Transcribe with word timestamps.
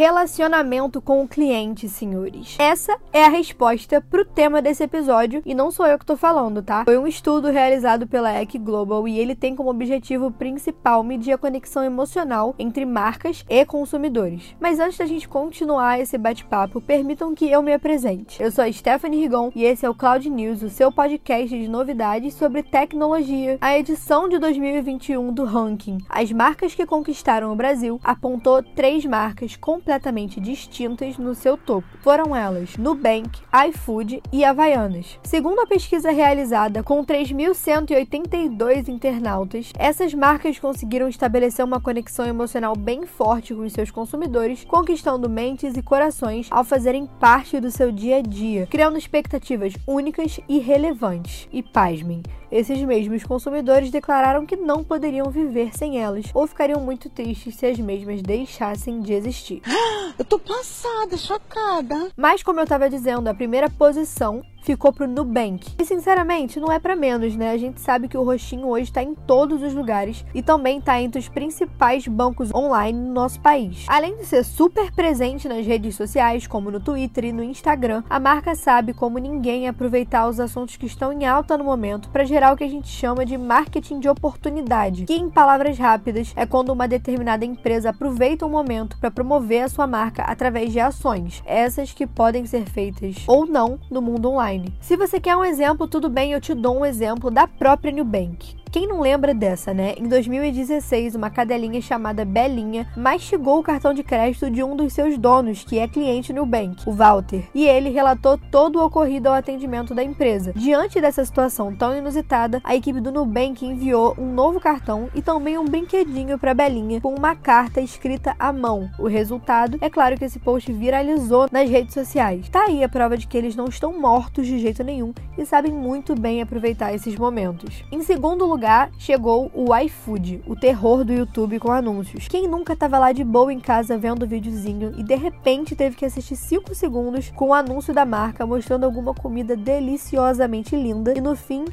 Relacionamento 0.00 1.02
com 1.02 1.24
o 1.24 1.26
cliente, 1.26 1.88
senhores. 1.88 2.54
Essa 2.60 2.96
é 3.12 3.24
a 3.24 3.28
resposta 3.28 4.00
pro 4.00 4.24
tema 4.24 4.62
desse 4.62 4.84
episódio 4.84 5.42
e 5.44 5.56
não 5.56 5.72
sou 5.72 5.84
eu 5.88 5.98
que 5.98 6.06
tô 6.06 6.16
falando, 6.16 6.62
tá? 6.62 6.84
Foi 6.84 6.96
um 6.96 7.04
estudo 7.08 7.50
realizado 7.50 8.06
pela 8.06 8.32
EC 8.40 8.58
Global 8.60 9.08
e 9.08 9.18
ele 9.18 9.34
tem 9.34 9.56
como 9.56 9.70
objetivo 9.70 10.30
principal 10.30 11.02
medir 11.02 11.32
a 11.32 11.36
conexão 11.36 11.82
emocional 11.82 12.54
entre 12.60 12.84
marcas 12.86 13.44
e 13.48 13.64
consumidores. 13.64 14.54
Mas 14.60 14.78
antes 14.78 14.98
da 14.98 15.04
gente 15.04 15.28
continuar 15.28 15.98
esse 15.98 16.16
bate-papo, 16.16 16.80
permitam 16.80 17.34
que 17.34 17.50
eu 17.50 17.60
me 17.60 17.74
apresente. 17.74 18.40
Eu 18.40 18.52
sou 18.52 18.62
a 18.62 18.72
Stephanie 18.72 19.22
Rigon 19.22 19.50
e 19.52 19.64
esse 19.64 19.84
é 19.84 19.90
o 19.90 19.96
Cloud 19.96 20.30
News, 20.30 20.62
o 20.62 20.70
seu 20.70 20.92
podcast 20.92 21.48
de 21.48 21.66
novidades 21.66 22.34
sobre 22.34 22.62
tecnologia. 22.62 23.58
A 23.60 23.76
edição 23.76 24.28
de 24.28 24.38
2021 24.38 25.32
do 25.32 25.44
ranking 25.44 25.98
As 26.08 26.30
marcas 26.30 26.72
que 26.72 26.86
conquistaram 26.86 27.52
o 27.52 27.56
Brasil 27.56 28.00
apontou 28.04 28.62
três 28.62 29.04
marcas 29.04 29.56
completamente 29.56 29.87
completamente 29.88 30.38
distintas 30.38 31.16
no 31.16 31.34
seu 31.34 31.56
topo. 31.56 31.88
Foram 32.02 32.36
elas 32.36 32.76
Nubank, 32.76 33.40
iFood 33.70 34.22
e 34.30 34.44
Havaianas. 34.44 35.18
Segundo 35.22 35.60
a 35.60 35.66
pesquisa 35.66 36.10
realizada 36.10 36.82
com 36.82 37.02
3.182 37.02 38.88
internautas, 38.88 39.72
essas 39.78 40.12
marcas 40.12 40.58
conseguiram 40.58 41.08
estabelecer 41.08 41.64
uma 41.64 41.80
conexão 41.80 42.26
emocional 42.26 42.76
bem 42.76 43.06
forte 43.06 43.54
com 43.54 43.62
os 43.62 43.72
seus 43.72 43.90
consumidores, 43.90 44.62
conquistando 44.64 45.26
mentes 45.26 45.74
e 45.74 45.82
corações 45.82 46.48
ao 46.50 46.64
fazerem 46.64 47.08
parte 47.18 47.58
do 47.58 47.70
seu 47.70 47.90
dia 47.90 48.18
a 48.18 48.20
dia, 48.20 48.66
criando 48.66 48.98
expectativas 48.98 49.72
únicas 49.86 50.38
e 50.46 50.58
relevantes. 50.58 51.48
E 51.50 51.62
pasmem, 51.62 52.22
esses 52.50 52.82
mesmos 52.82 53.24
consumidores 53.24 53.90
declararam 53.90 54.44
que 54.44 54.56
não 54.56 54.82
poderiam 54.82 55.30
viver 55.30 55.76
sem 55.76 55.98
elas 55.98 56.26
ou 56.34 56.46
ficariam 56.46 56.80
muito 56.80 57.08
tristes 57.08 57.54
se 57.54 57.64
as 57.66 57.78
mesmas 57.78 58.20
deixassem 58.20 59.00
de 59.00 59.12
existir. 59.12 59.62
Eu 60.18 60.24
tô 60.24 60.38
passada, 60.38 61.16
chocada. 61.16 62.10
Mas 62.16 62.42
como 62.42 62.58
eu 62.60 62.66
tava 62.66 62.90
dizendo, 62.90 63.28
a 63.28 63.34
primeira 63.34 63.70
posição 63.70 64.42
ficou 64.62 64.92
pro 64.92 65.08
Nubank. 65.08 65.74
E 65.78 65.84
sinceramente, 65.84 66.60
não 66.60 66.70
é 66.70 66.78
para 66.78 66.96
menos, 66.96 67.34
né? 67.36 67.50
A 67.50 67.56
gente 67.56 67.80
sabe 67.80 68.08
que 68.08 68.16
o 68.16 68.22
roxinho 68.22 68.68
hoje 68.68 68.92
tá 68.92 69.02
em 69.02 69.14
todos 69.14 69.62
os 69.62 69.74
lugares 69.74 70.24
e 70.34 70.42
também 70.42 70.80
tá 70.80 71.00
entre 71.00 71.18
os 71.18 71.28
principais 71.28 72.06
bancos 72.06 72.52
online 72.52 72.98
no 72.98 73.12
nosso 73.12 73.40
país. 73.40 73.86
Além 73.88 74.16
de 74.16 74.26
ser 74.26 74.44
super 74.44 74.92
presente 74.92 75.48
nas 75.48 75.66
redes 75.66 75.94
sociais, 75.94 76.46
como 76.46 76.70
no 76.70 76.80
Twitter 76.80 77.26
e 77.26 77.32
no 77.32 77.42
Instagram, 77.42 78.02
a 78.08 78.20
marca 78.20 78.54
sabe 78.54 78.92
como 78.92 79.18
ninguém 79.18 79.68
aproveitar 79.68 80.28
os 80.28 80.40
assuntos 80.40 80.76
que 80.76 80.86
estão 80.86 81.12
em 81.12 81.26
alta 81.26 81.56
no 81.56 81.64
momento 81.64 82.08
para 82.10 82.24
gerar 82.24 82.52
o 82.52 82.56
que 82.56 82.64
a 82.64 82.68
gente 82.68 82.88
chama 82.88 83.24
de 83.24 83.38
marketing 83.38 84.00
de 84.00 84.08
oportunidade, 84.08 85.04
que 85.04 85.14
em 85.14 85.30
palavras 85.30 85.78
rápidas 85.78 86.32
é 86.36 86.44
quando 86.44 86.70
uma 86.70 86.88
determinada 86.88 87.44
empresa 87.44 87.90
aproveita 87.90 88.46
um 88.46 88.50
momento 88.50 88.98
para 88.98 89.10
promover 89.10 89.64
a 89.64 89.68
sua 89.68 89.86
marca 89.86 90.22
através 90.22 90.72
de 90.72 90.80
ações, 90.80 91.42
essas 91.46 91.92
que 91.92 92.06
podem 92.06 92.44
ser 92.44 92.66
feitas 92.66 93.16
ou 93.26 93.46
não 93.46 93.78
no 93.90 94.02
mundo 94.02 94.30
online 94.30 94.47
online. 94.48 94.72
Se 94.80 94.96
você 94.96 95.20
quer 95.20 95.36
um 95.36 95.44
exemplo, 95.44 95.86
tudo 95.86 96.08
bem, 96.08 96.32
eu 96.32 96.40
te 96.40 96.54
dou 96.54 96.80
um 96.80 96.84
exemplo 96.84 97.30
da 97.30 97.46
própria 97.46 97.92
Nubank. 97.92 98.56
Quem 98.78 98.86
não 98.86 99.00
lembra 99.00 99.34
dessa, 99.34 99.74
né? 99.74 99.94
Em 99.98 100.06
2016, 100.06 101.16
uma 101.16 101.30
cadelinha 101.30 101.82
chamada 101.82 102.24
Belinha 102.24 102.86
mastigou 102.96 103.58
o 103.58 103.62
cartão 103.64 103.92
de 103.92 104.04
crédito 104.04 104.48
de 104.48 104.62
um 104.62 104.76
dos 104.76 104.92
seus 104.92 105.18
donos, 105.18 105.64
que 105.64 105.80
é 105.80 105.88
cliente 105.88 106.32
Nubank, 106.32 106.88
o 106.88 106.92
Walter, 106.92 107.42
e 107.52 107.66
ele 107.66 107.90
relatou 107.90 108.38
todo 108.38 108.76
o 108.76 108.86
ocorrido 108.86 109.28
ao 109.28 109.34
atendimento 109.34 109.96
da 109.96 110.04
empresa. 110.04 110.52
Diante 110.54 111.00
dessa 111.00 111.24
situação 111.24 111.74
tão 111.74 111.98
inusitada, 111.98 112.60
a 112.62 112.76
equipe 112.76 113.00
do 113.00 113.10
Nubank 113.10 113.66
enviou 113.66 114.14
um 114.16 114.32
novo 114.32 114.60
cartão 114.60 115.10
e 115.12 115.20
também 115.20 115.58
um 115.58 115.64
brinquedinho 115.64 116.38
para 116.38 116.54
Belinha 116.54 117.00
com 117.00 117.12
uma 117.12 117.34
carta 117.34 117.80
escrita 117.80 118.36
à 118.38 118.52
mão. 118.52 118.88
O 118.96 119.08
resultado 119.08 119.76
é 119.80 119.90
claro 119.90 120.16
que 120.16 120.24
esse 120.24 120.38
post 120.38 120.72
viralizou 120.72 121.48
nas 121.50 121.68
redes 121.68 121.94
sociais. 121.94 122.48
Tá 122.48 122.66
aí 122.66 122.84
a 122.84 122.88
prova 122.88 123.18
de 123.18 123.26
que 123.26 123.36
eles 123.36 123.56
não 123.56 123.64
estão 123.64 123.98
mortos 123.98 124.46
de 124.46 124.56
jeito 124.60 124.84
nenhum 124.84 125.12
e 125.36 125.44
sabem 125.44 125.72
muito 125.72 126.14
bem 126.14 126.40
aproveitar 126.40 126.94
esses 126.94 127.16
momentos. 127.16 127.82
Em 127.90 128.02
segundo 128.02 128.46
lugar, 128.46 128.67
chegou 128.98 129.50
o 129.54 129.74
iFood, 129.74 130.42
o 130.46 130.54
terror 130.54 131.04
do 131.04 131.12
YouTube 131.12 131.58
com 131.58 131.72
anúncios. 131.72 132.28
Quem 132.28 132.46
nunca 132.46 132.76
tava 132.76 132.98
lá 132.98 133.12
de 133.12 133.24
boa 133.24 133.52
em 133.52 133.58
casa 133.58 133.96
vendo 133.96 134.24
o 134.24 134.26
videozinho 134.26 134.92
e 134.96 135.02
de 135.02 135.14
repente 135.14 135.74
teve 135.74 135.96
que 135.96 136.04
assistir 136.04 136.36
5 136.36 136.74
segundos 136.74 137.30
com 137.30 137.48
o 137.48 137.54
anúncio 137.54 137.94
da 137.94 138.04
marca 138.04 138.46
mostrando 138.46 138.84
alguma 138.84 139.14
comida 139.14 139.56
deliciosamente 139.56 140.76
linda 140.76 141.16
e 141.16 141.20
no 141.20 141.34
fim 141.34 141.64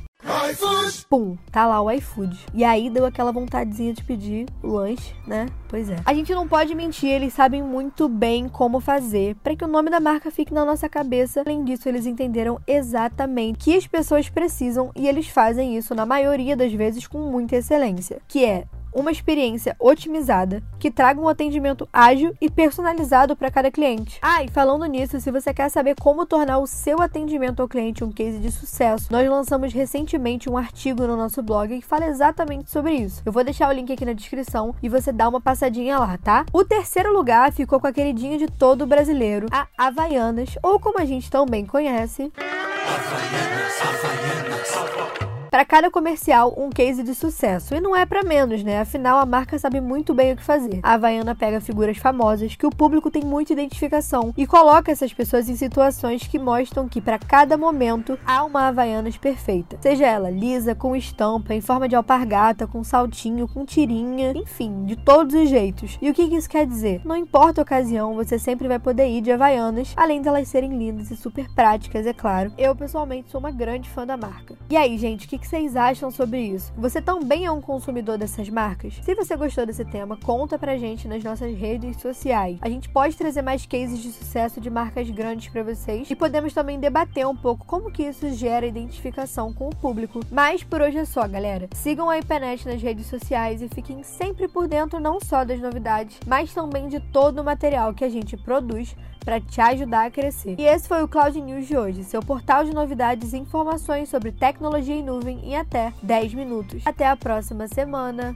Pum, 1.10 1.38
tá 1.52 1.66
lá 1.66 1.82
o 1.82 1.92
iFood. 1.92 2.38
E 2.54 2.64
aí 2.64 2.90
deu 2.90 3.06
aquela 3.06 3.32
vontadezinha 3.32 3.94
de 3.94 4.04
pedir 4.04 4.48
o 4.62 4.68
lanche, 4.68 5.14
né? 5.26 5.48
Pois 5.68 5.90
é. 5.90 5.98
A 6.06 6.14
gente 6.14 6.34
não 6.34 6.48
pode 6.48 6.74
mentir, 6.76 7.10
eles 7.10 7.34
sabem 7.34 7.62
muito 7.62 8.08
bem 8.08 8.48
como 8.48 8.80
fazer 8.80 9.36
para 9.44 9.56
que 9.56 9.64
o 9.64 9.68
nome 9.68 9.90
da 9.90 10.00
marca 10.00 10.32
fique 10.32 10.54
na 10.54 10.66
nossa 10.66 10.88
cabeça. 10.88 11.42
Além 11.42 11.64
disso, 11.64 11.90
eles 11.90 12.06
entenderam 12.06 12.60
exatamente 12.68 13.56
o 13.56 13.58
que 13.60 13.76
as 13.76 13.88
pessoas 13.88 14.30
precisam 14.30 14.92
e 14.96 15.08
eles 15.08 15.28
fazem 15.28 15.78
isso 15.78 15.94
na 15.96 16.06
maioria 16.06 16.56
das 16.56 16.72
vezes 16.74 17.08
com 17.08 17.20
muita 17.20 17.58
excelência, 17.58 18.22
que 18.28 18.44
é 18.46 18.66
uma 18.96 19.12
experiência 19.12 19.76
otimizada 19.78 20.64
que 20.80 20.90
traga 20.90 21.20
um 21.20 21.28
atendimento 21.28 21.88
ágil 21.92 22.34
e 22.40 22.50
personalizado 22.50 23.36
para 23.36 23.52
cada 23.52 23.70
cliente. 23.70 24.18
Ah, 24.22 24.42
e 24.42 24.48
falando 24.48 24.86
nisso, 24.86 25.20
se 25.20 25.30
você 25.30 25.54
quer 25.54 25.70
saber 25.70 25.96
como 26.00 26.26
tornar 26.26 26.60
o 26.60 26.66
seu 26.66 27.02
atendimento 27.02 27.62
ao 27.62 27.68
cliente 27.68 28.04
um 28.04 28.12
case 28.12 28.40
de 28.40 28.52
sucesso, 28.52 29.12
nós 29.12 29.30
lançamos 29.30 29.74
recentemente 29.74 30.50
um 30.50 30.58
artigo 30.58 31.06
no 31.06 31.18
nosso 31.18 31.44
blog 31.44 31.78
que 31.80 31.86
fala 31.86 32.06
exatamente 32.06 32.72
sobre 32.72 32.94
isso. 32.94 33.22
Eu 33.26 33.32
vou 33.32 33.44
deixar 33.44 33.70
o 33.70 33.74
link 33.74 33.92
aqui 33.92 34.06
na 34.06 34.14
descrição 34.14 34.74
e 34.82 34.88
você 34.88 35.12
dá 35.12 35.28
uma 35.28 35.42
passadinha 35.42 36.00
lá, 36.00 36.18
tá? 36.18 36.46
O 36.54 36.64
terceiro 36.64 37.12
lugar 37.12 37.52
ficou 37.52 37.80
com 37.80 37.88
a 37.88 37.94
queridinha 37.94 38.38
de 38.38 38.48
todo 38.48 38.88
brasileiro, 38.88 39.48
a 39.52 39.68
Havaianas, 39.78 40.58
ou 40.64 40.80
como 40.80 41.00
a 41.00 41.06
gente 41.06 41.30
também 41.30 41.66
conhece. 41.66 42.32
Havaianas, 42.38 43.82
Havaianas 43.82 45.35
para 45.56 45.64
cada 45.64 45.90
comercial 45.90 46.54
um 46.58 46.70
case 46.70 47.02
de 47.02 47.16
sucesso. 47.16 47.74
E 47.74 47.80
não 47.80 47.96
é 47.96 48.06
para 48.06 48.24
menos, 48.24 48.62
né? 48.62 48.82
Afinal, 48.82 49.20
a 49.20 49.26
marca 49.26 49.58
sabe 49.58 49.80
muito 49.80 50.14
bem 50.14 50.34
o 50.34 50.36
que 50.36 50.44
fazer. 50.44 50.82
A 50.84 50.96
Havaiana 50.96 51.34
pega 51.34 51.62
figuras 51.62 51.98
famosas 51.98 52.58
que 52.58 52.66
o 52.66 52.70
público 52.70 53.10
tem 53.10 53.24
muita 53.24 53.54
identificação 53.54 54.34
e 54.36 54.46
coloca 54.46 54.92
essas 54.92 55.14
pessoas 55.14 55.48
em 55.48 55.56
situações 55.56 56.28
que 56.28 56.38
mostram 56.38 56.90
que 56.90 57.00
para 57.00 57.18
cada 57.18 57.58
momento 57.58 58.20
há 58.26 58.44
uma 58.44 58.68
Havaianas 58.68 59.16
perfeita. 59.16 59.78
Seja 59.80 60.06
ela 60.06 60.30
lisa, 60.30 60.76
com 60.76 60.94
estampa, 60.94 61.54
em 61.54 61.62
forma 61.62 61.88
de 61.88 61.96
alpargata, 61.96 62.68
com 62.68 62.84
saltinho, 62.84 63.48
com 63.48 63.64
tirinha, 63.64 64.34
enfim, 64.36 64.84
de 64.84 64.98
todos 64.98 65.34
os 65.36 65.48
jeitos. 65.48 65.98
E 66.02 66.10
o 66.10 66.14
que 66.14 66.24
isso 66.24 66.50
quer 66.50 66.68
dizer? 66.68 67.00
Não 67.06 67.16
importa 67.16 67.62
a 67.62 67.64
ocasião, 67.64 68.14
você 68.14 68.38
sempre 68.38 68.68
vai 68.68 68.78
poder 68.78 69.08
ir 69.08 69.22
de 69.22 69.32
Havaianas, 69.32 69.94
além 69.96 70.22
delas 70.22 70.50
serem 70.50 70.78
lindas 70.78 71.12
e 71.12 71.16
super 71.16 71.50
práticas, 71.56 72.06
é 72.06 72.12
claro. 72.12 72.52
Eu, 72.58 72.76
pessoalmente, 72.76 73.32
sou 73.32 73.40
uma 73.40 73.52
grande 73.52 73.90
fã 73.90 74.06
da 74.06 74.18
marca. 74.18 74.54
E 74.70 74.76
aí, 74.76 74.98
gente, 74.98 75.26
o 75.26 75.30
que 75.30 75.45
que 75.46 75.50
vocês 75.50 75.76
acham 75.76 76.10
sobre 76.10 76.40
isso? 76.42 76.74
Você 76.76 77.00
também 77.00 77.46
é 77.46 77.52
um 77.52 77.62
consumidor 77.62 78.18
dessas 78.18 78.50
marcas? 78.50 78.96
Se 79.04 79.14
você 79.14 79.38
gostou 79.38 79.64
desse 79.64 79.86
tema, 79.86 80.18
conta 80.18 80.58
pra 80.58 80.76
gente 80.76 81.08
nas 81.08 81.24
nossas 81.24 81.56
redes 81.56 82.02
sociais. 82.02 82.58
A 82.62 82.68
gente 82.68 82.90
pode 82.90 83.16
trazer 83.16 83.44
mais 83.44 83.64
cases 83.64 84.00
de 84.00 84.12
sucesso 84.12 84.60
de 84.60 84.72
marcas 84.72 85.08
grandes 85.12 85.48
para 85.50 85.62
vocês 85.62 86.10
e 86.10 86.16
podemos 86.16 86.52
também 86.52 86.80
debater 86.80 87.28
um 87.28 87.36
pouco 87.36 87.64
como 87.66 87.92
que 87.92 88.02
isso 88.02 88.28
gera 88.34 88.66
identificação 88.66 89.54
com 89.54 89.68
o 89.68 89.76
público. 89.76 90.20
Mas 90.32 90.64
por 90.64 90.82
hoje 90.82 90.98
é 90.98 91.06
só, 91.06 91.28
galera. 91.28 91.70
Sigam 91.76 92.10
a 92.10 92.18
IPNET 92.18 92.68
nas 92.68 92.82
redes 92.82 93.06
sociais 93.06 93.62
e 93.62 93.70
fiquem 93.70 94.02
sempre 94.02 94.48
por 94.48 94.68
dentro 94.68 95.00
não 95.00 95.20
só 95.22 95.46
das 95.46 95.60
novidades, 95.60 96.20
mas 96.26 96.54
também 96.54 96.88
de 96.88 97.00
todo 97.00 97.40
o 97.40 97.44
material 97.44 97.94
que 97.94 98.04
a 98.04 98.10
gente 98.10 98.36
produz 98.36 98.96
para 99.26 99.42
te 99.42 99.60
ajudar 99.60 100.06
a 100.06 100.12
crescer. 100.12 100.56
E 100.58 100.64
esse 100.64 100.88
foi 100.88 101.04
o 101.04 101.08
Cloud 101.08 101.42
News 101.42 101.68
de 101.68 101.76
hoje, 101.76 102.04
seu 102.04 102.22
portal 102.22 102.64
de 102.64 102.74
novidades 102.74 103.34
e 103.34 103.38
informações 103.38 104.08
sobre 104.08 104.32
tecnologia 104.32 104.96
em 104.96 105.04
nuvem 105.04 105.40
em 105.44 105.58
até 105.58 105.92
10 106.04 106.36
minutos. 106.36 106.84
Até 106.86 107.08
a 107.08 107.18
próxima 107.18 107.68
semana! 107.68 108.36